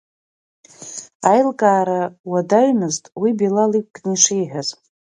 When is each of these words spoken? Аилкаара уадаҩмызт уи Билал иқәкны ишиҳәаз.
Аилкаара 1.31 2.01
уадаҩмызт 2.31 3.03
уи 3.21 3.31
Билал 3.37 3.71
иқәкны 3.79 4.11
ишиҳәаз. 4.15 4.67